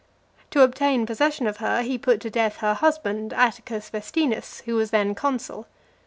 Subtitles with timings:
[0.49, 4.89] To obtain possession of her, he put to death her husband, Atticus Vestinus, who was
[4.89, 5.67] then consul.